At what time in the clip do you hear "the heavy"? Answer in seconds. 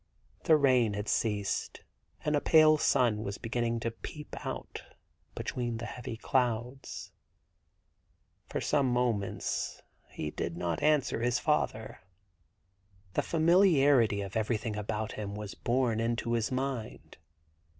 5.77-6.17